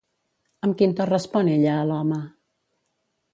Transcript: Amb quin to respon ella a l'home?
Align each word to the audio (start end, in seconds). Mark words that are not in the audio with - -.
Amb 0.67 0.77
quin 0.79 0.95
to 0.99 1.07
respon 1.09 1.51
ella 1.57 1.75
a 1.83 1.85
l'home? 1.91 2.19